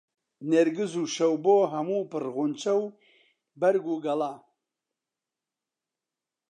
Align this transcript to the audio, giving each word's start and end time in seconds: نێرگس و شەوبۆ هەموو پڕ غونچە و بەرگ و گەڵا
نێرگس 0.49 0.93
و 0.97 1.03
شەوبۆ 1.15 1.57
هەموو 1.73 2.09
پڕ 2.11 2.23
غونچە 2.35 2.73
و 2.81 2.83
بەرگ 3.59 3.85
و 3.93 3.95
گەڵا 4.05 4.33